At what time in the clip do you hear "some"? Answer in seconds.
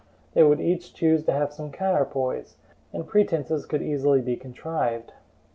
1.53-1.71